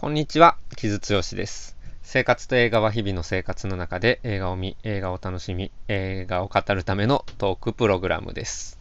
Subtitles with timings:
[0.00, 1.76] こんにちは、木津剛です。
[2.00, 8.80] 生活と映画は日々の生活の中で映画を見、映画を楽しみ、映画を語るためのトークプログラムです。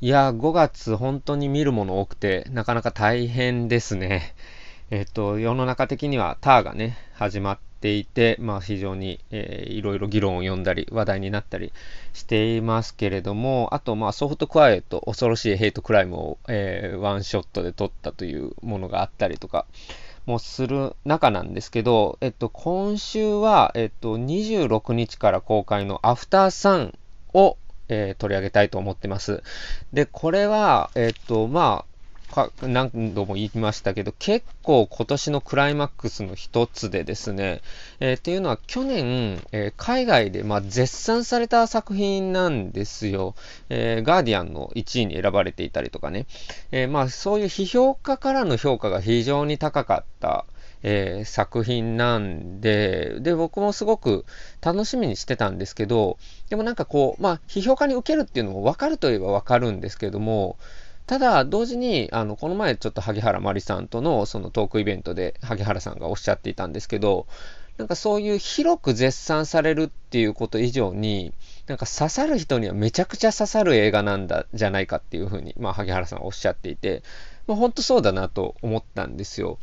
[0.00, 4.34] いや、5月本当に見るもの多くて、なかなか大変ですね。
[4.90, 11.72] えっと、世の中的にはターがね、始まっていて、まあ非常に、えー、いろいろ議論を読んだり、話題になったり
[12.12, 19.66] していますけれども、あと、まあソフトクワイエット、恐ろしいヘイトクライムを、えー、ワンショットで撮ったというものがあったりとか、
[20.26, 26.98] もする中なんですけど、えっと、今週は、えっと、26日から公開のアフターサン
[27.32, 27.56] を、
[27.88, 29.42] えー、取り上げたいと思ってます。
[29.92, 31.89] で、これは、えっと、まあ、
[32.30, 37.60] か何度も言いましたけど、結構今年のクライマックスの一つでですね、
[38.00, 43.34] えー、っていうのは去年、えー、海外で、まあ、絶賛された作品なんですよ。
[43.68, 46.26] えー、ガーディアンの1位に選ばれていたりとかね。
[46.72, 50.46] えまあ、そういう批評家からの評価が非常に高かった。
[50.82, 54.24] え、作品なんで、で、僕もすごく
[54.62, 60.56] 楽しみにしてたんですけど、でもなんかこう、まあ、批評家に受けるっていうのも分かるといえば分かるんですけども、
[61.10, 67.26] ただ、同時に、あの、この前ちょっと萩原まりさんとのそのトークイベントで萩原さんがおっしゃっていたんですけど、
[67.78, 71.32] なんかそういう広く絶賛されるっていうこと以上に、
[71.66, 77.02] なんか刺さる人にはめちゃくちゃ刺さる映画なんだじゃないかっていうふうに、まあ、萩原さんはおっしゃっていて、
[77.48, 79.58] まあ、本当そうだなと思ったんですよ。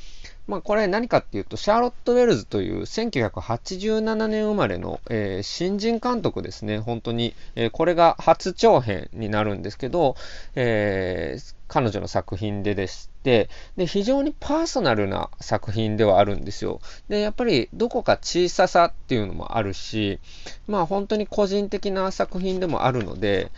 [0.47, 6.79] まあ、これ何かっていうと、シャーロット・ウェルズという1987年生まれの、えー、新人監督ですね。
[6.79, 10.15] 本当に、えー、これが初長編になるんですけど、
[10.55, 16.79] えー、彼女の作品ででして、で、非常にパーソナルな作品ではあるんですよ。
[17.09, 20.19] で、やっぱりどこか小ささっていうのもあるし、
[20.65, 23.51] まあ本当に個人的な作品でもあるので、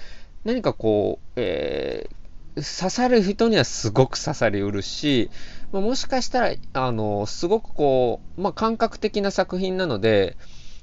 [0.43, 2.18] 何かこう、えー、
[2.61, 5.29] 刺さる人にはすごく刺さりうるし、
[5.71, 10.37] まあ、もしかしたら、あの、すごくこう、まあ、感覚的な作品なので、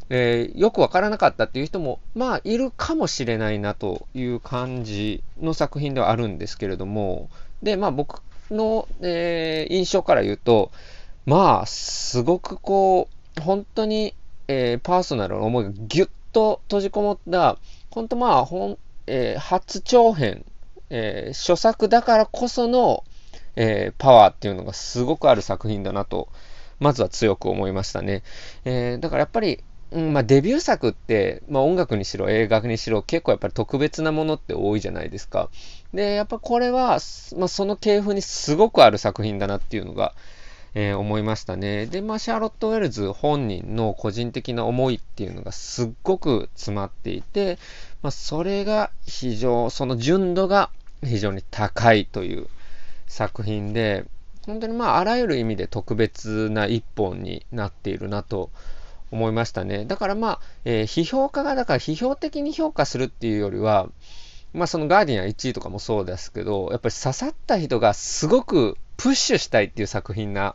[0.09, 7.29] えー、よくわからなかったっていう人も、まあ、いるかもしれないなという感じの作品ではあるんですけれども、
[7.63, 10.71] で、まあ、僕の、えー、印象から言うと、
[11.25, 13.09] まあ、すごくこ
[13.39, 14.15] う、本当に、
[14.49, 17.59] えー、パーソナルな思いがぎゅっと閉じこもった、
[17.91, 20.45] 本当まあ、ほんえー、初長編
[20.91, 23.05] えー、初作だからこその、
[23.57, 26.29] えー、パワーっていうのがすごくある作品だなと、
[26.79, 28.23] まずは強く思いましたね。
[28.65, 35.49] えー、だからやっぱり、うんまあ、デビュー作って、まあ、音楽にしろ映画にしろ結構やっぱり特別なものって多いじゃないですか。
[35.95, 36.99] で、やっぱこれは、
[37.37, 40.15] まあ、その系譜にすごくある作品だなっていうのが、
[40.75, 41.87] えー、思いましたね。
[41.87, 47.59] で、まあ、シャーロット・ウェルズ本人の個人的な思いっていうのがすっごく詰まっていて、
[48.03, 50.71] まあ、それが非常、その純度が
[51.03, 52.49] 非常に高いという
[53.07, 54.05] 作品で、
[54.47, 58.51] 本当にまあ、あらゆる意味で特別な一本になっているなと
[59.11, 59.85] 思いましたね。
[59.85, 63.89] だからまあ、えー、批評家がだから批評的に評価するっていうよりは、
[64.53, 70.55] まあそのガーディアン1位とかもそうですけど、やっぱり刺さった人がすごくプッシュしたいっていう作品な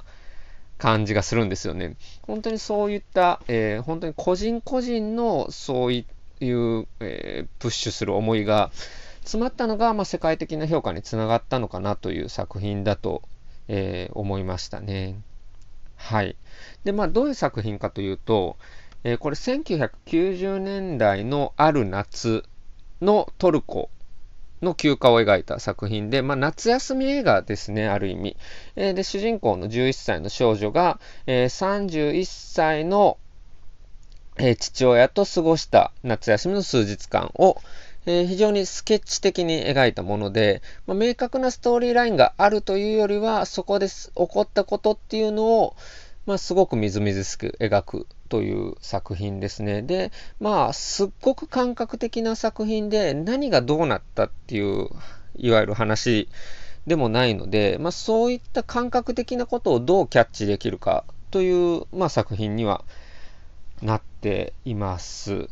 [0.77, 1.95] 感じがするんですよね。
[2.23, 6.05] 本当にそういった、えー、本当に個人個人のそうい
[6.45, 8.71] いう、えー、プッシュする思いが、
[9.21, 13.21] 詰まったのが、まあ、世界的な評価につながったのかなという作品だと、
[13.67, 15.21] えー、思いましたね。
[15.95, 16.35] はい。
[16.83, 18.57] で、まあ、どういう作品かというと、
[19.03, 22.43] えー、これ1990年代のある夏
[23.01, 23.89] のトルコ
[24.61, 28.37] の休暇を描いた作品で、まあ、夏休み映画ですね、ある意味。
[28.75, 33.17] えー、で、主人公の11歳の少女が、えー、31歳の、
[34.37, 37.61] えー、父親と過ごした夏休みの数日間を、
[38.05, 45.75] えー、非常にスケッチ的に描いたもので、まあ、明確なストーリーラインがあるというよりは、そこで起こったことっていうのを、
[46.25, 49.81] まあ、すごくみずみずしく描くという作品ですね。
[49.81, 54.89] で、まあ、すっごく感覚的な作品で、何がどうなったっていう、
[55.35, 56.29] いわゆる話
[56.87, 62.83] でもないので、まあ、そういった感覚的なことをどうキャッチできるかという、まあ、作品には
[63.81, 65.49] なっています。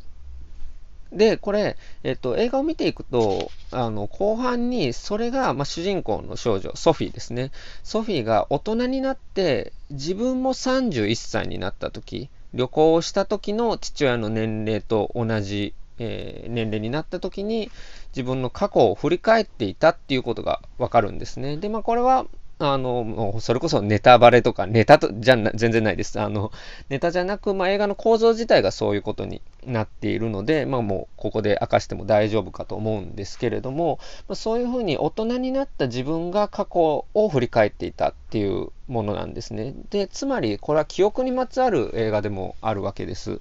[1.11, 7.51] で、これ、えっと、映画を見ていくと、あの、後半に、それが、まあ、主人公の少女、ソフィーですね。
[7.83, 17.71] ソフィーが大人になって、自分も31歳になった時、旅行をした時の父親の年齢と同じ、えー、年齢になった時に、
[18.11, 21.57] 自分の過去を振り返っていたっていうことがわかるんですね。
[21.57, 22.27] で、まあ、これは、
[22.61, 26.19] あの、それこそネタバレとか、ネタとじゃ全然ないです。
[26.19, 26.51] あの、
[26.89, 33.97] ネタじゃなく、まあ、映画の構造自体がそういうことになっているので、まあ、もうここで明かしても大丈夫かと思うんですけれども、
[34.27, 39.73] まあ、そういうふうに大人になった自分が過去を振り返っていたっていうものなんですね。
[39.89, 43.39] で、つまりこれは記憶にまつわる映画でもあるわけです。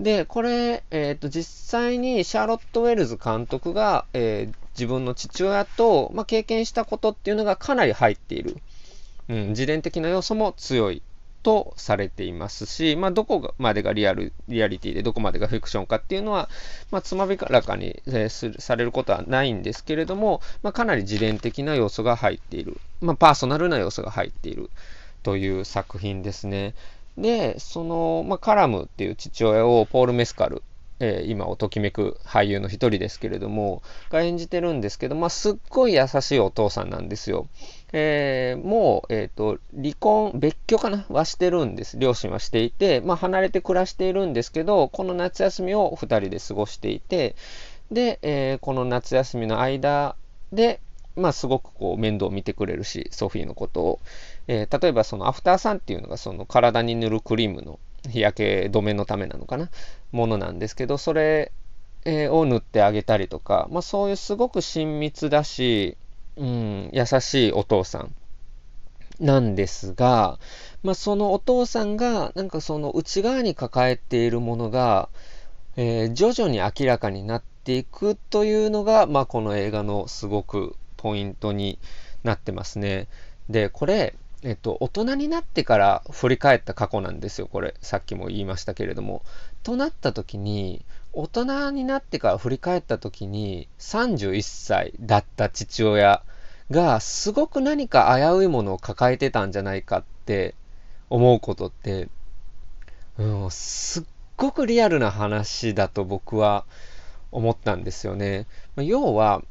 [0.00, 8.56] で、これ、えっ、ー、と、実際にシャーロット・ウェルズ監督が、えー、自分の父親と、まあ、経験したことっていうのがかなり入っている。
[9.28, 11.02] うん、自伝的な要素も強い
[11.42, 16.48] とされていますし、まあ、どこまでがリアル、リアリティでどこまでがフィクションかっていうのは、
[16.90, 22.78] まあ、つまびらかに、えー、されることはないんですけれども、まあ、かなり自伝的な要素が入っている。
[23.00, 24.70] まあ、パーソナルな要素が入っている
[25.22, 26.74] という作品ですね。
[27.18, 30.62] で、その、まあ、カラムっていう父親をポール・メスカル、
[31.00, 37.48] えー、今をときめく俳優の一人ですけれども、が演じてるんですけど、まあ、すっごい優しいお父さんなんですよ。
[37.92, 41.04] えー、もう、えっ、ー、と、離婚、別居かな？
[41.08, 41.98] はしてるんです。
[41.98, 47.34] 両親はしていて、まあ、離れて暮らしているんですけど、この夏休みを二人で過ごしていて、
[47.90, 50.16] で、えー、この夏休みの間
[50.52, 50.80] で、
[51.16, 54.00] まあ、すごくこう面倒を見てくれるし、ソフィーのことを。
[54.48, 57.78] えー、例えばそのアフターサンっていうのがその体に塗るクリームの
[58.08, 59.70] 日焼け止めのためなのかな？
[60.10, 61.52] ものなんですけど、それ、
[62.04, 65.96] え、を塗ってあげたりとか、まあ、そういうすごく親密だし、
[66.36, 68.14] うん、優しいお父さん
[69.20, 70.38] なんですが、
[70.82, 75.08] まあ、そのお父さんがなんかその内側に抱えているものが、
[75.76, 81.78] えー、徐々に明らかになっていくというのが、まあ、この映画のすごくポイントに
[82.24, 83.06] なってますね。
[83.48, 87.74] で、これ、えっと、大人になってから振り返った過去なんですよ、これ。
[87.80, 89.22] さっきも言いましたけれども。
[89.62, 96.24] となった時に、大人になってから振り返った時に、31歳だった父親
[96.72, 100.56] が、すごく何か危ういものを抱えてたんじゃないかって
[101.08, 102.08] 思うことって、
[103.18, 104.02] うん、すっ
[104.36, 106.64] ごくリアルな話だと僕は
[107.30, 108.46] 思ったんですよね。
[108.76, 109.42] 要は、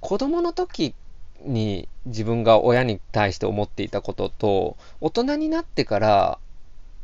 [0.00, 0.94] 子供の時
[1.40, 6.38] に自分が親に対して思っていたことと、大人になってから、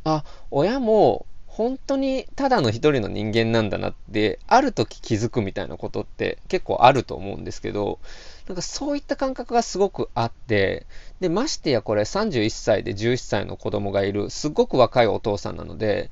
[0.03, 7.99] あ、親も本当にただの一人の人間なんだなって、ある時気づくみたいなことって結構あると思うんですけど、
[8.47, 10.85] なんかそういった感覚がすごくあって、
[11.19, 16.09] で、ましてやこれ31歳で11歳の子供がいる、すごく若いお父さんなので、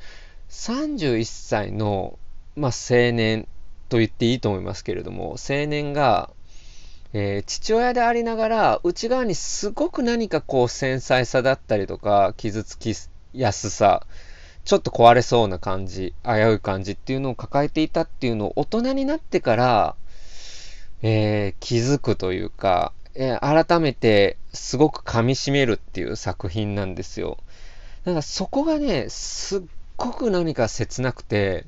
[0.50, 2.20] 31歳の、
[2.58, 3.48] まあ、青年
[3.88, 6.32] と言っていいと思いますけれども、青年が
[7.14, 12.94] えー、父親でありながら、内側にすごく何かこう繊細さだったりとか、傷つき
[13.34, 14.06] やすさ、
[14.66, 19.96] ちょっと壊れそうな感じ、危うい感じっていうのを抱えていたっていうのを大人になってから、
[21.02, 27.38] えー、気づくというか、えー、改めてすごく噛み締めるっていう作品なんですよ。
[28.06, 29.62] なんかそこがね、すっ
[29.98, 31.66] ごく何か切なくて、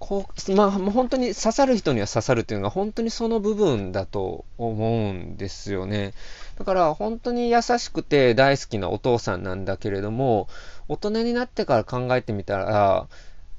[0.00, 6.14] こう、まあ、本当に刺さる人には刺さるっていうのが本当にその部分だと思うんですよね。
[6.58, 10.48] だから本当に優しくて大好きなお父さんなんだけれども、
[10.88, 13.06] 大人になってから考えてみたら、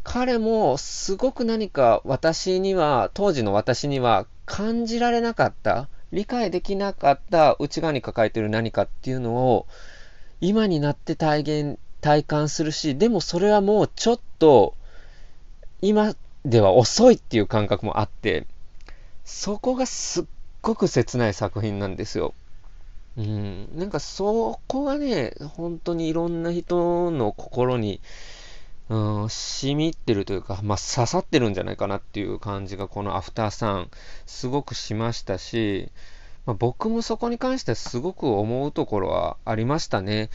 [0.04, 9.68] 彼もすごく何か私には、当時の私には感じられなかった、理解できなかった内側に抱えてる何かっていうのを、
[10.42, 14.76] 今になって体現、体感するし、でもそれはもうちょっと、
[15.82, 16.16] 今
[16.46, 18.48] では遅いっていう感覚もあって、
[19.24, 20.26] そこがすっ
[20.62, 22.34] ごく切ない作品なんですよ。
[23.18, 28.00] うん、なんかそこがね、本当にいろんな人の心に、
[28.90, 33.90] うん、染み入ってるというか、まあ、刺さってるんじゃないかなっていう感じがこのアフターさん、
[34.26, 35.92] すごくしましたし、
[36.46, 40.30] まあ、僕もそこに関してはすごく思うところはありましたね。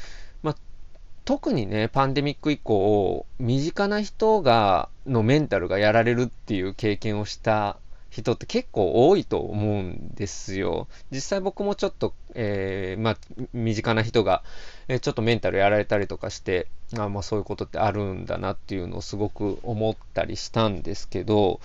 [1.26, 7.78] 特にね、パンデミック以降、身近な人が、のメンタルがやられるっていう経験をした
[8.10, 10.86] 人って結構多いと思うんですよ。
[11.10, 13.16] 実際僕もちょっと、えー、まあ、
[13.52, 14.44] 身近な人が、
[14.86, 21.58] え、ちょっとメンタルやられたりとかして、あまあそういうことってあるんだなっていうのをすごく思ったりしたんですけど、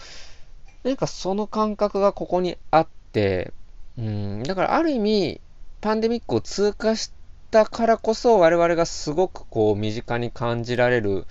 [0.84, 3.54] なんかその感覚がここにあって、
[4.00, 5.42] うん、だからある意味、
[5.82, 7.21] パンデミックを通過して、
[7.52, 11.26] だからこそ我々がすごくこう身近に感じられる、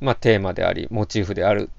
[0.00, 1.70] まあ、テーマであり、モチーフである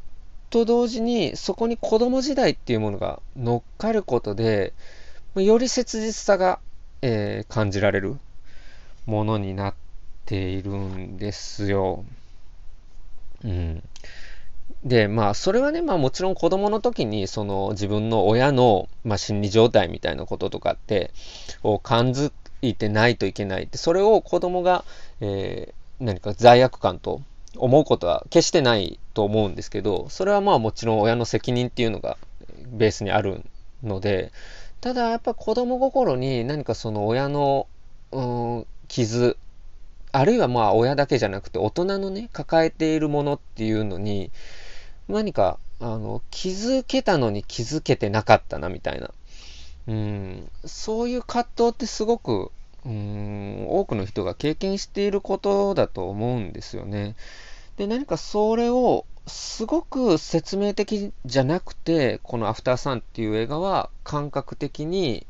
[0.49, 4.73] と同時に、そこに子供時代っていうものが乗っかることで、
[5.35, 6.59] より切実さが、
[7.01, 8.17] えー、感じられる
[9.05, 9.73] ものになっ
[10.25, 12.03] ているんですよ。
[13.45, 13.81] うん。
[14.83, 21.11] で、まあ、それはね、まあもちろん子供の時に、その自分の親の、まあ、心理状態みたいなこととかって、
[21.63, 24.84] を感ずいてないといけないって、それを子供が、
[25.20, 27.22] えー、何か罪悪感と
[27.58, 32.18] 思うことは決してないと思うんですけど、それはまあもちろん親の責任っていうのが
[32.68, 33.44] ベースにある
[33.84, 34.32] ので、
[34.80, 37.68] ただやっぱ子供心に何かその親の、
[38.12, 39.38] うん、傷、
[40.12, 44.32] あるいはまあ親だけじゃなくて大人のね、抱えているものっていうのに、
[45.08, 49.12] 何か、あの、気づけたのに気づけてなかったなみたいな。
[49.88, 52.51] うん、そういう葛藤ってすごく、
[52.85, 57.15] うん、多くの人が経験していることだと思うんですよね。
[57.77, 65.25] で、何かそれをすごく説明的じゃなくて、このアフターサンっていう映画は感覚的に、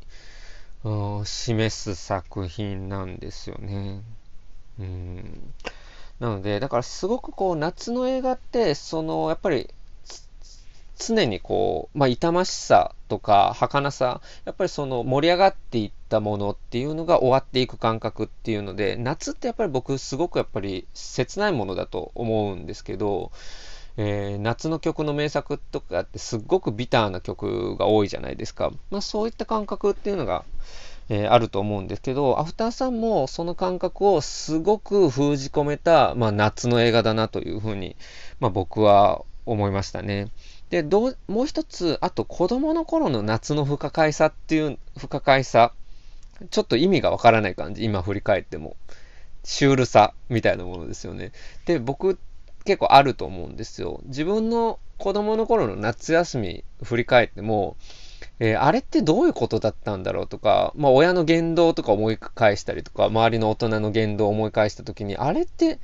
[0.84, 4.02] うん、示す作品なんですよね。
[4.78, 5.52] うん。
[6.20, 9.68] なので、だからすごくこう夏の映画って、そのやっぱり
[11.06, 23.32] 常にこう、まあ、痛ましさとか、儚さ、やっぱりその盛り上がっていったものっていうのが終わっていく感覚っていうので、夏ってやっぱり僕すごくやっぱり切ないものだと思うんですけど、
[23.96, 28.72] えー、夏の曲の名作とかってすっごくビターな曲が多いじゃないですか。
[28.90, 30.44] まあそういった感覚っていうのが、
[31.08, 37.96] えー、あると思うんですけど、アフターさんもその感覚をすごく封じ込めた、まあ、夏の映画だなというふうに、
[38.40, 40.28] まあ、僕は思いましたね。
[40.72, 45.74] で、どう、もう一つ、あと子供の頃の夏の不可解さっていう、不可解さ。
[46.50, 48.74] ちょっと意味がわからない感じ、今振り返っても。
[49.44, 51.32] シュールさみたいなものですよね。
[51.66, 52.18] で、僕
[52.64, 54.00] 結構あると思うんですよ。
[54.06, 57.76] 自分の子供の頃の夏休み振り返っても、
[58.38, 65.80] えー、あれってどういうことだったんだろうとか、まあ親の言動とか思い返したりとか、周りの大人の言動を思い返した時に、あれって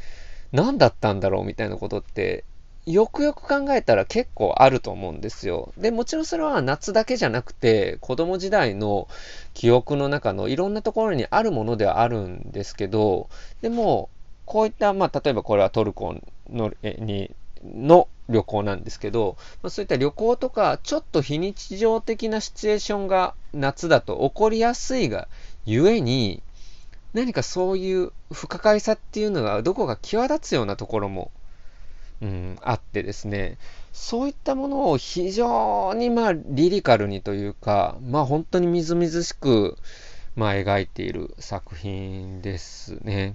[0.51, 2.45] 何だったんだろうみたいなことって
[2.93, 5.73] よくよく考えたら結構あると思うんですよ。
[5.77, 9.09] で、もちろんそれは夏だけじゃなくて、子供時代の
[9.53, 13.29] 記憶の中のいろんなところにあるものではあるんですけど、
[13.61, 14.09] でも、
[14.47, 16.17] こういった、まあ、例えばこれはトルコ
[16.49, 17.31] のに
[17.63, 25.29] の旅行なんですけど、まあ、そういった旅行とか、ちょっと非日常的なシチュエーションが夏だと起こりやすいが
[25.67, 26.43] ゆえに、
[27.13, 31.31] 何かそういう不可解さっていうのがどこか際立つようなところも
[32.21, 33.59] うん、あってですね、
[33.93, 39.77] そういったものを非常にまあリリカルにというか、まあ本当にみずみずしく、
[40.39, 43.35] まあ、描いている作品ですね。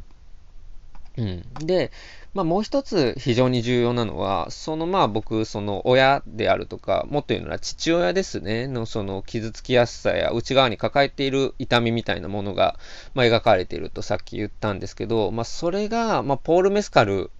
[1.17, 1.91] うん、で、
[2.33, 12.79] まあ、もう一つ非常に重要なのは、そのまあ僕、その親であるとか、もっと言うなら父親ですね、のその傷つきやすさや内側に抱えている痛みみたいなものが、
[13.13, 17.31] まあ、描かれているとさっき言ったんですけど、まあ、それが、まあ、ポール・メスカル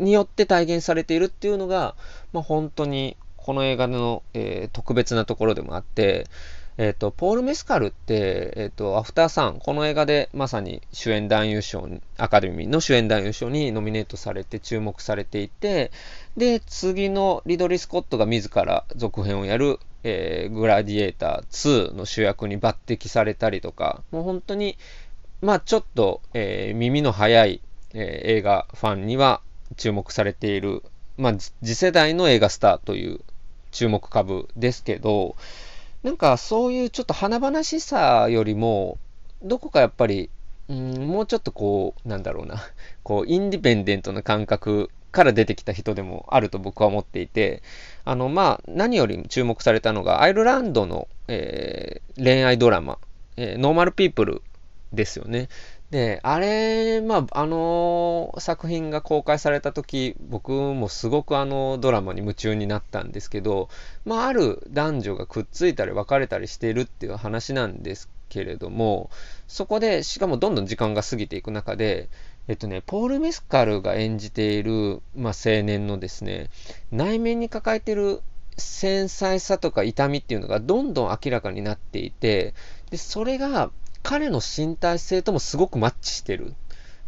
[0.00, 1.94] によって体現されているっていうのが、
[2.32, 6.26] まあ、本当にこの映画の、えー、特別なところでもあって、
[6.78, 15.90] えっ、ー、と、ポール・メスカルって、えっ、ー、と、アフターさん、この映画でまさに主演男優賞アカデミーの主演男優賞にノミネートされて注目されていて、
[16.38, 24.78] で、次のリドリー・スコットが自ら続編をやる、えー、グラディエーター2の主役に抜擢されたりとか、もう本当に、
[25.42, 27.60] まあちょっと、えー、耳の速い、
[27.92, 29.42] えー、映画ファンには
[29.76, 30.82] 注目されている、
[31.16, 33.20] まあ、次世代の映画スターという
[33.70, 35.36] 注目株ですけど、
[36.02, 38.98] なんかそういうちょっと華々しさよりも、
[39.42, 40.30] どこかやっぱり、
[40.68, 42.56] うん、もうちょっとこう、なんだろうな、
[43.02, 47.62] こう、インディペンデントな感覚から出てきた人でもあると僕は思っていて、
[48.04, 52.98] あの、まあ、何より注目されたのが、アイルランドの、えー、恋愛ドラマ、
[53.36, 54.42] えー、ノーマルピープル
[54.92, 55.48] ですよね。
[55.90, 63.68] で、あれ、まあ、あの作品が公開された時、僕もすごくあのドラマに夢中になったんですけど、
[64.04, 69.10] まあ、ある男女がくっついたり別れたりしているっていう話なんですけれども、
[69.48, 72.08] そこで、しかもどんどん時間が過ぎていく中で、
[72.46, 76.50] えっとね、ポール・メスカルが演じている、まあ、青年のですね、
[76.92, 78.22] 内面に抱えている
[78.56, 82.54] 繊細さとか痛みっていうのがどんどん明らかになっていて、
[82.90, 83.70] で、それが
[84.02, 86.54] 彼の身体性ともすごくマッチしてる。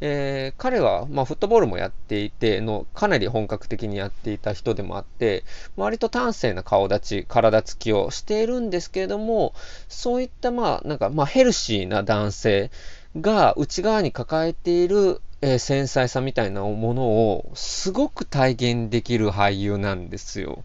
[0.04, 5.44] えー、彼は、まあ、フットボールもやっていての、かなり本格的にやっていた人でもあって、
[5.76, 9.54] 割と端正な顔立ち、体つきをしているんですけれども、
[9.88, 12.72] そういった、まあ、なんか、まあ、ヘルシーな男性
[13.20, 20.64] が内側に抱えている、えー、繊細さみたいなものを、すごく体現できる俳優なんですよ。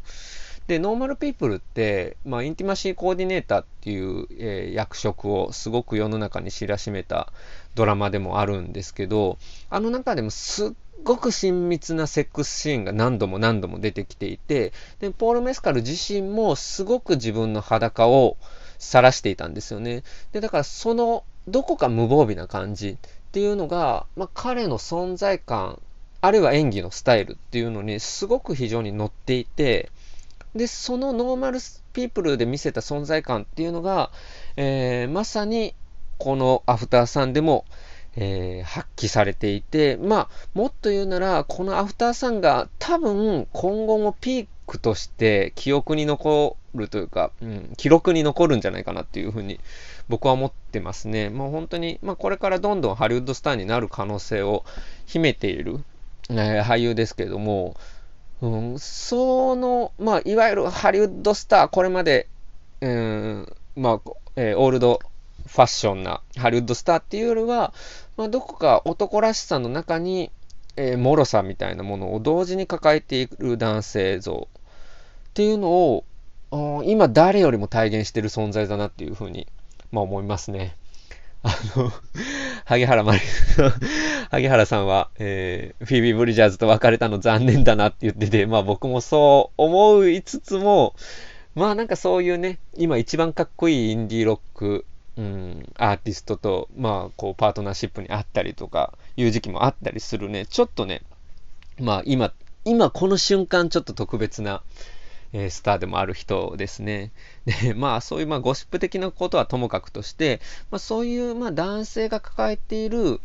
[0.67, 7.31] で、ノーマルピープルって、まあ、インティマシーコーディネーターっていう、えー、役職をすごく世の中に知らしめた
[7.75, 9.37] ドラマでもあるんですけど、
[9.69, 10.69] あの中でもすっ
[11.03, 18.37] ごく親密なセックスシーンが何度も何度も出てきていて、で、ポール・メスカル自身もすごく自分の裸を
[18.77, 20.03] 晒していたんですよね。
[20.33, 22.97] で、だからそのどこか無防備な感じっ
[23.31, 25.79] ていうのが、まあ、彼の存在感、
[26.19, 29.91] あるいは演技のスタイルっていうのにすごく非常に乗っていて、
[30.57, 31.59] で、そのノーマル
[31.93, 34.11] ピープルで見せた存在感っていうのが、
[34.55, 35.73] えー、まさに
[36.17, 37.65] このアフターさんでも、
[38.15, 49.59] えー、発揮されていて、まあ、もっと言うなら、このアフターさんが多分今後もピークとして記憶に残るというか、うん、記録に残るんじゃないかなっていうふうに
[50.09, 51.29] 僕は思ってますね。
[51.29, 54.65] もう本当に、まあ、これからどんどんハリウッドスターになる可能性を
[55.05, 55.79] 秘めている、
[56.29, 57.75] えー、俳優ですけれども、
[58.41, 62.27] うん、その、まあ、いわゆるハリウッドスター、これまで、
[62.81, 64.99] うん、まあ、えー、オールド
[65.47, 67.73] ファッションなハリウッドスターっていうよりは、
[68.15, 70.31] まあ、どこか男らしさの中に、
[70.75, 76.03] えー、脆さみたいなものを同時に抱えている男性像っていうのを、
[76.85, 79.47] 今誰よりも体現している存在だなっていうふうに、
[79.91, 80.75] まあ、思いますね。
[81.43, 81.91] あの、
[82.65, 83.21] 萩原まり、
[84.31, 90.95] 萩原さんは、えー、フィービー・ブリジャーズと別れたの残念だなって言ってて、まあ僕もそう思いつつも、
[91.55, 94.85] まあなんかそういうね、今一番かっこいいインディーロック、
[95.17, 101.01] うん、アーティストと、まあこうパートナーシップにあったりとか、いう時期もあったりするね、ちょっとね、
[101.79, 102.33] まあ今、
[102.65, 104.61] 今この瞬間ちょっと特別な、
[105.33, 107.11] えー、スターでもある人ですね。
[107.45, 110.39] で、 まあそういうまあゴシップ的なことはともかくとして、
[110.71, 113.19] まあそういうまあ男性が抱えている、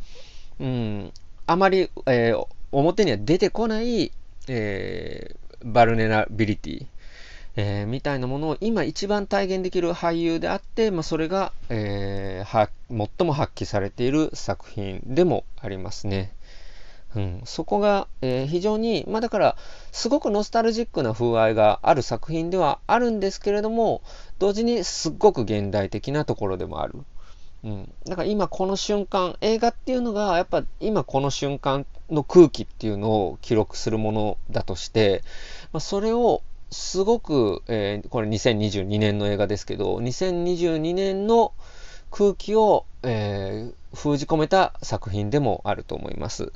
[0.61, 1.13] うん、
[1.47, 4.13] あまり、えー、表には出てこない、
[4.49, 6.87] えー、バルネラビリティ、
[7.57, 16.33] えー、みたいなものを今一番体現できる俳優であって、まあ、それが、えー、最も発揮されている作品でもありますね。
[17.15, 19.57] うん、そこが、えー、非常に、まあだから、
[19.91, 24.03] すごくノスタルジックな風合いがある作品ではあるんですけれども、
[24.39, 26.95] 同時にすっごく現代的なところでもある。
[27.65, 27.95] うん。
[28.07, 35.23] だから今この瞬間、映画っていうのが、やっぱ今この瞬間の空気っていうのを記録するものだとして、
[35.73, 41.53] まあ、それをすごく、えー、これ2022年の映画ですけど、2022年の
[42.11, 46.53] 空気を、えー、封じ込めた作品でもあると思います。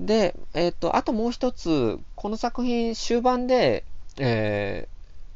[0.00, 3.84] で、えっ、ー、と、あともう一つ、この作品終盤で、
[4.18, 4.88] え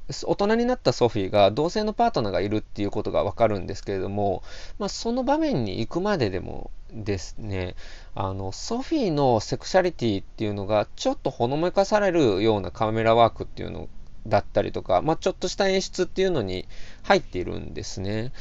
[0.09, 4.43] ー、大人になったソフィーが同性のパートナーがいるっていうことがわかるんですけれども、
[4.79, 7.75] まあ、その場面に行くまででもですね、
[8.15, 13.89] あの、ソフィーのセクシャリティっていうのがちょっとほのめかされるようなカメラワークっていうの
[14.27, 16.67] だったりとか、まあ、ちょっとした演出っていうのに
[17.03, 18.33] 入っているんですね。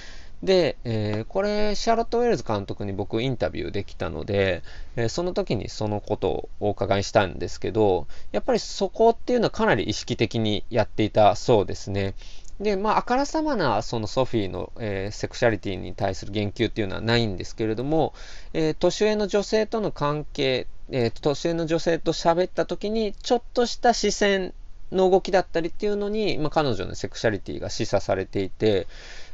[0.44, 4.64] で、えー、これ、シャーロット・ウェルズ監督に僕インタビューできたので、
[4.96, 12.14] えー、その時にそのことをお伺いしたんですけど、やっぱりそこっていうのはかなり意識的にやっていたそうですね。
[12.60, 18.14] で、まあ、あからさまなそのソフィーの、えー、セクシャリティに対する言及っていうのはないんですけれども、
[18.54, 24.54] えー、年上の女性との関係、えー、年上の女性と喋った時に、ちょっとした視線
[24.92, 28.88] の動きだったりっていうのに、まあ、彼女のセクシャリティが示唆されていて、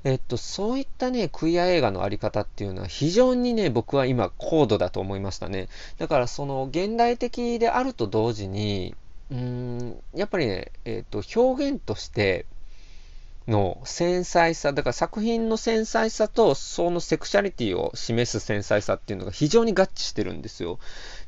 [0.06, 5.68] えっと、そういったね、クイア映画のあり方っていうのは非常にね、僕は今高度だと思いましたね。
[5.98, 8.94] だからその現代的であると同時に、
[9.32, 12.46] うーん、やっぱりね、えっと、表現として
[13.48, 20.78] の繊細さ、だから作品の繊細さとそのセクシャリティを示す繊細さっていうのが非常に合致してるんですよ。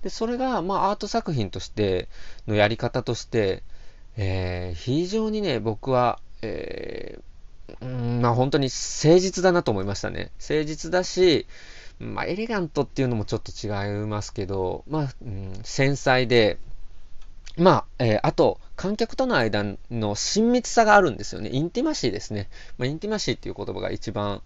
[0.04, 2.10] で、それが、まあ、アート作品として
[2.48, 3.63] のやり方として、
[4.18, 7.27] えー、非常にね、僕は、えー、
[7.82, 10.32] うんまあ本当に誠実だなと思いましたね。
[10.39, 11.47] 誠実だし、
[11.99, 13.69] まあエレガントっていうのもちょっと違
[14.03, 16.58] いますけど、まあ、うん、繊細で、
[17.58, 21.49] まあ、えー、あと、観客との間の親密さがあるんですよね。
[21.51, 22.49] インティマシーですね。
[22.77, 24.43] まあ、インティマシーっていう言葉が一番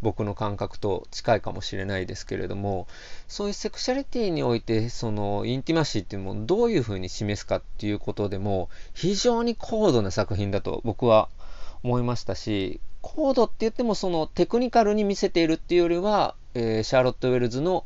[0.00, 2.86] 僕の感覚と近いかもしれないですけれども、
[3.28, 11.28] そういうセクシャリティにおいて、そのインティマシーっていうのをどういうふうに示すかっていうことでも、非常に高度な作品だと僕は
[11.84, 17.84] 思いましたし、高度って言ってもそのテクニカルに見せているっていうよりは、えー、シャーロット・ウェルズの、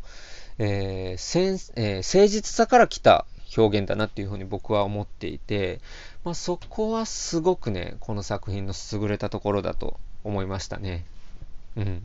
[0.59, 5.81] えーセンえー、誠実さから来た表現だなっていうふうに僕は思っていて、
[6.25, 11.05] まあ、そこはすごくね、この作品の優れたところだと思いましたね。
[11.77, 12.03] うん。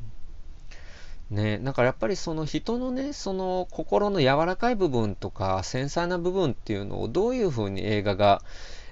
[1.30, 8.42] ね、だからやっぱりその人のね、その心の柔らかい部分とか繊細な部分っていうのをどういうふうに映画が、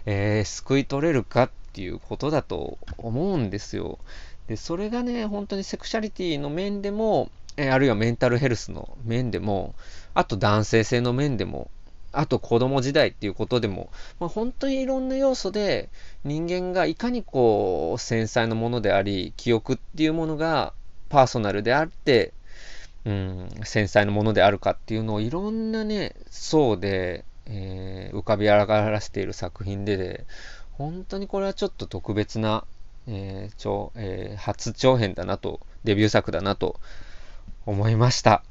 [0.05, 3.99] えー、救い取れるかっていうことだと思うんですよ。
[4.47, 9.75] で、それがね、本当にセクシャリティの面でも、え、あるいはメンタルヘルスの面でも、
[10.13, 11.69] あと男性性の面でも、
[12.11, 15.89] あと子供時代っていうことでも、まあ、本当にいろんな要素で
[16.25, 20.73] 人間がいかにこう繊細なものであり、記憶っていうものが
[21.09, 22.33] パーソナルであって、
[23.05, 30.25] うん、繊細なものであるかっていうのをいろんなね、層で、えー、浮かび上がらせている作品でで、
[30.73, 32.65] 本当にこれはちょっと特別な、
[33.07, 36.79] えー長えー、初長編だなと、デビュー作だなと
[37.65, 38.43] 思いました。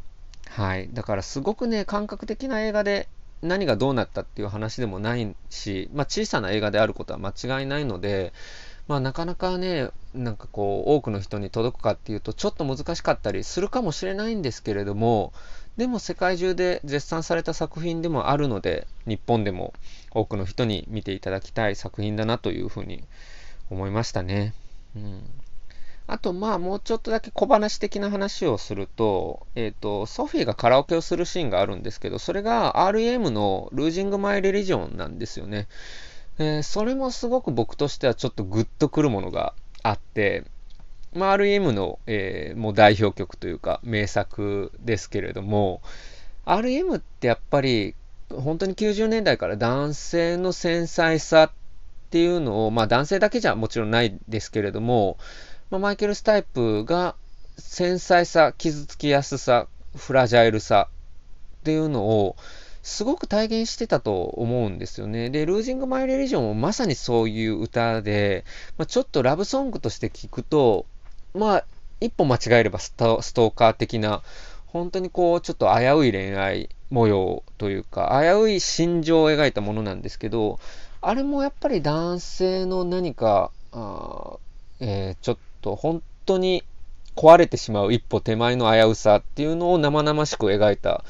[0.48, 0.90] はい。
[0.92, 3.08] だからすごくね、感覚的な映画で
[3.42, 8.32] 何がどうなったっていう話でもないし、まあ小さな映画であることは間違いないので、
[8.90, 15.32] まあなかなかね、なんかこう多くの人に届くかっていうとちょっと難しかったりするかもしれないんですけれども、
[15.76, 19.74] でも世界中で絶賛された作品でもあるので、日本でも
[20.10, 23.04] 多くの人に見ていただきたい作品だなというふうに
[23.70, 24.54] 思いましたね。
[24.96, 25.22] うん。
[26.08, 35.68] あと、まあ、もうちょっとだけ小話的な話をすると、えっ、ー、と、ソフィーがカラオケをするシーンがあるんですけど、それが REM のルージング・マイ・レリジョンなんですよね。
[36.40, 40.44] えー、それもすごく僕としてはちょっとグッとくるものがあって、
[41.12, 45.82] まあ、REM の、えー、もう代表曲というか名作ですけれども、
[46.46, 47.94] REM ってやっぱり
[48.30, 51.50] 本当に90年代から男性の繊細さっ
[52.08, 55.18] ていうのを、まあ男性だけじゃもちろんないですけれども、
[55.70, 57.16] まあ、マイケル・スタイプが
[57.58, 60.88] 繊細さ、傷つきやすさ、フラジャイルさ
[61.60, 62.36] っていうのを
[62.82, 65.30] すごく体現してたと思うんですよね。
[65.30, 68.44] で、ルージング・マイ・レリジョンもまさにそういう歌で、
[68.78, 70.86] まあ、ちょっとラブソングとして聞くと、
[71.34, 71.64] まあ、
[72.00, 74.22] 一歩間違えればストーカー的な、
[74.66, 80.58] 本当にこう、ちょっと危うい恋愛模様というか、危うい心情を描いたものなんですけど、
[81.02, 84.36] あれもやっぱり男性の何か、あ
[84.80, 86.64] えー、ちょっと本当に
[87.16, 91.04] 壊れてしまう一歩手前の危うさっていうのを生々しく描いた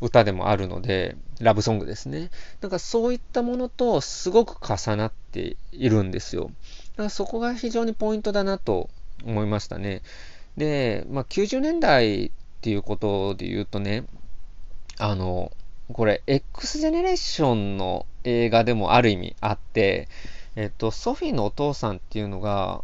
[0.00, 2.30] 歌でもあるので、ラブソングですね。
[2.60, 6.50] なんかそういったものとすごく重なっているんですよ。
[6.92, 8.90] だからそこが非常にポイントだなと
[9.24, 10.02] 思いましたね。
[10.56, 12.30] で、まあ、90年代っ
[12.60, 14.04] ていうことで言うとね、
[14.98, 15.52] あの、
[15.92, 20.08] これ、X ジェネレーションの映画でもある意味あって、
[20.56, 22.82] えっと、ソフィーのお父さんっていうのが、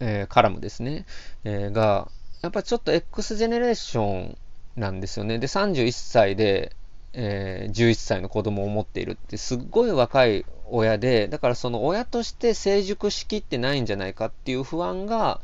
[0.00, 1.06] えー、カラムですね、
[1.44, 2.10] えー、が、
[2.42, 4.38] やっぱちょっと X ジェネレーション
[4.76, 5.38] なんですよね。
[5.38, 6.76] で、31歳で、
[7.12, 15.40] えー、11歳の子供を持っているってすっごい若い親で、だからその親として成熟しきってないんじゃないかっていう不安が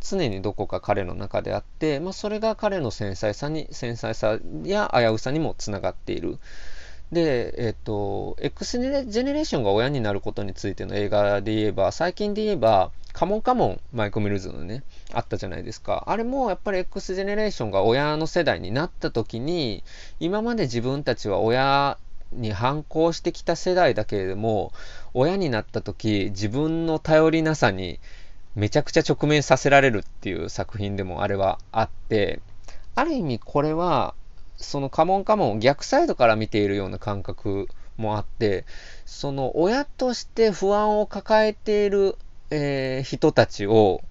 [0.00, 6.38] 常にどこか彼の中であって、まあ、それが彼の繊細さに、繊細さや危うさにもつながっている。
[7.12, 16.04] で、えっ、と、X ジェネレーションが親になることについての映画で言えば、最近で言えば、カモンカモン、マイク・ミルズのね、あったじゃないですか。
[16.06, 19.84] あれもやっぱり X ジェネレーションが親の世代になった時に、
[20.20, 21.98] 今まで自分たちは親
[22.32, 24.72] に反抗してきた世代だけれども、
[25.12, 28.00] 親になった時、自分の頼りなさに
[28.54, 32.40] めちゃくちゃ直面させられるっていう作品でもあれはあって、
[32.94, 34.14] ある意味これは
[34.62, 38.64] そのカモンカモンを逆サイドから見ているような感覚もあって、
[39.04, 42.16] その親として不安を抱えている、
[42.50, 44.02] えー、人たちを、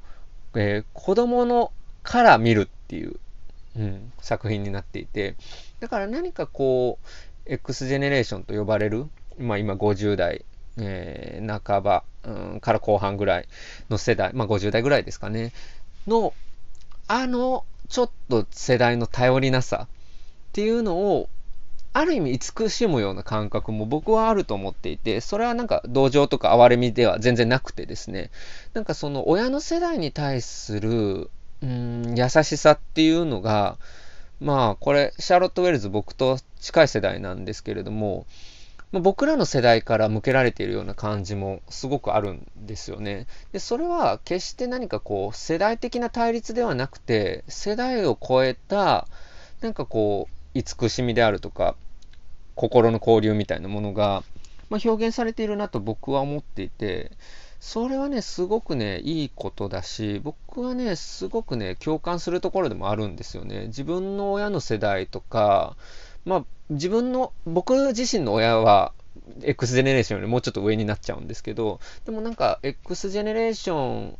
[0.56, 1.72] えー、子供の
[2.04, 3.16] から見るっていう、
[3.78, 5.36] うん、作品になっていて、
[5.80, 7.08] だから何かこう、
[7.46, 9.08] X ジェネレーションと呼ばれる、
[9.40, 10.46] まあ今50代、
[10.78, 13.48] えー、半ば、うん、から後半ぐらい
[13.90, 15.54] の世代、まあ50代ぐらいですかね、
[16.08, 16.34] の、
[17.08, 19.88] あの、ちょっと世代の頼りなさ、
[20.52, 21.30] っていうのを、
[21.94, 28.32] ある意味慈しむような感覚も僕はあると思っていて、それはなんか同情とか哀れみでは全然なくてですね、
[28.74, 31.30] なんかその親の世代に対する、
[31.62, 33.78] うん、優しさっていうのが、
[34.42, 38.26] まあこれ、シャーロット・ウェルズ僕と近い世代なんですけれども、
[38.92, 43.26] まあ、僕らの世代から向けられているような感じもすごくあるんですよね。
[43.54, 49.08] で、それは決して何かこう世代的な対立ではなくて、世代を超えた、
[49.62, 51.76] なんかこう、慈しみであるとか、
[52.56, 54.24] 心の交流みたいなものが、
[54.70, 57.12] まあ、表現されているなと僕は思っていて、
[57.60, 63.68] それはね、すごくね、いいことだし、僕はね、すごくね、共感するところでもあるんですよね。
[63.68, 65.76] 自分の親の世代とか、
[66.26, 68.94] まあ、自分の、僕自身の親は、
[69.44, 74.18] X ジェネレーションよりもうちょっと上になっちゃうんですけど、でもなんか、X ジェネレーション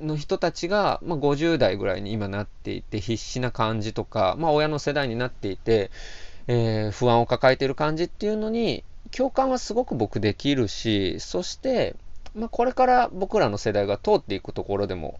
[0.00, 5.90] の人たちが、まあ、50代ぐらいに今なっていて、必死な感じとか、まあ、親の世代になっていて、
[6.48, 11.96] えー、不安を抱えている感じっていうのに、共感はすごく僕できるし、そして、
[12.34, 15.18] まあ、これから僕らの世代が通っていくところでも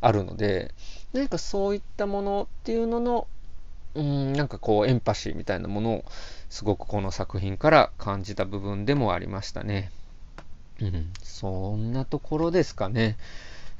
[0.00, 0.72] あるので、
[1.12, 3.26] 何かそういったものっていうのの、
[3.94, 6.04] うん、なんかこう、エンパシーみたいなものを、
[6.50, 9.90] すごくこの作品から感じた部分でもありましたね。
[10.80, 13.16] うん、そんなところですかね。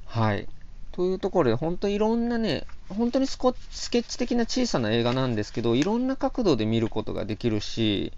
[0.06, 0.46] はい。
[0.92, 8.12] というところで、本当いろんなね、本当にスコスケッチ的な小さな映画なんですけど、いろんな角度で見ることができるし、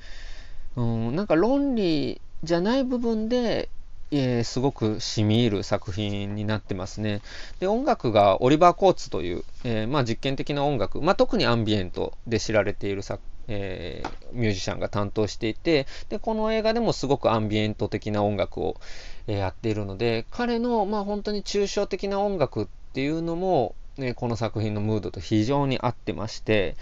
[0.77, 3.71] うん、なんか論理じゃない部分で、
[4.11, 7.23] えー、すごく染み入る作品になってますね。
[7.61, 18.77] で、音楽がオリバー・コーツという、えー、まあ、実験的な音楽、まあ、特にアンビエントで知られている作えー、ミュージシャンが担当していてでこの映画でもすごくアンビエント的な音楽を、
[19.27, 26.77] え、やっているので彼の、まあ、本当に抽象的な音楽っていうのも、ね、この作品のムードと非常に合ってまして、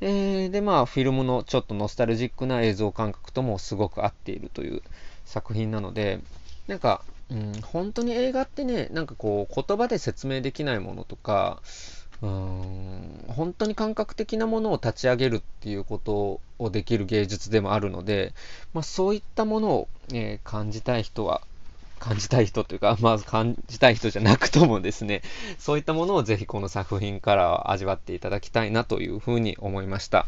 [0.00, 4.82] えー、でまあフィルムのちょっとノスタルジックな映像感覚ともすごく合っているという
[5.24, 6.20] 作品なので
[6.68, 11.60] なんか、うん、本当に映画ってねなんかこう言葉で説明できないものとか
[12.20, 18.34] うん本当に感覚的なものを立ち上げるっていうことをできる芸術でもあるので、
[18.74, 21.42] まあ、そういったものを、えー、感じたい人は
[21.98, 25.22] 感じたい人というか、まあ、感じたい人じゃなくともですね、
[25.58, 30.26] そういったものをぜひこの作品から味わっていただきたいなというふうに思いました。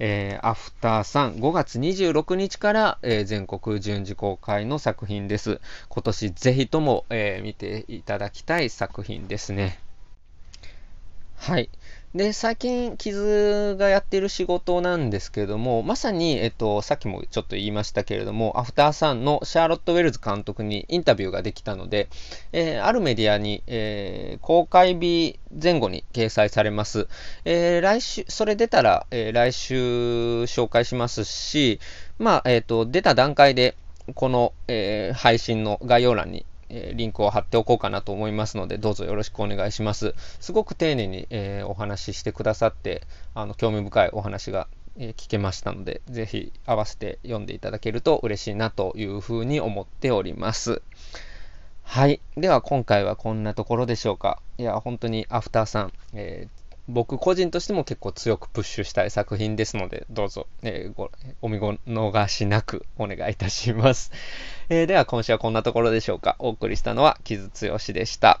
[0.00, 5.60] えー、アフターさん5月26日から、えー、全国順次公開の作品です。
[5.88, 9.80] 今年ぜひとも、えー、見ていただきたい作品ですね。
[11.36, 11.70] はい。
[12.14, 22.08] で、最近、傷がやっている仕事なんですけれども、まさに、えっと、さっきもちょっと言いましたけれども、アフターサンのシャーロット・ウェルズ監督にインタビューができたので、
[22.52, 27.08] えー、あるメディアに、えー、公開日前後に掲載されます。
[27.44, 29.74] えー、来週、それ出たら、え来週
[30.44, 31.78] 紹介しますし、
[32.18, 33.76] まあ、えっと、出た段階で、
[34.14, 40.14] この、え配信の概要欄にえリンクを貼っておこうかなと思いますので、どうぞよろしくお願いします。
[40.40, 43.02] すごく丁寧に、え、お話ししてくださって、
[43.34, 50.82] あの興味深いお話が、え、聞けましたので、ぜひ合わせて読んでいただけると嬉しいなというふうに思っております。
[51.82, 52.20] はい。
[52.36, 54.42] では今回はこんなところでしょうか。
[54.58, 61.10] いや、本当にアフターさん、えー僕個人としても結構強くプッシュしたい作品ですので、どうぞ、えー、ご
[61.42, 64.10] お見逃しなくお願いいたします。
[64.70, 66.36] えー、では今週はこんなところでしょうか。
[66.38, 68.40] お送りしたのは木津剛でした。